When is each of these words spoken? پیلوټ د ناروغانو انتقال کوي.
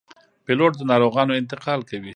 پیلوټ 0.45 0.71
د 0.77 0.81
ناروغانو 0.91 1.37
انتقال 1.41 1.79
کوي. 1.89 2.09